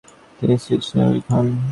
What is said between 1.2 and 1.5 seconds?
হন।